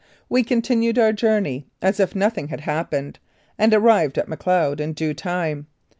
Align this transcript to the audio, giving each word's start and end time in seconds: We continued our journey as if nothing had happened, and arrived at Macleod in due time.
We 0.29 0.41
continued 0.41 0.97
our 0.97 1.13
journey 1.13 1.67
as 1.79 1.99
if 1.99 2.15
nothing 2.15 2.47
had 2.47 2.61
happened, 2.61 3.19
and 3.59 3.71
arrived 3.71 4.17
at 4.17 4.27
Macleod 4.27 4.79
in 4.79 4.93
due 4.93 5.13
time. 5.13 5.67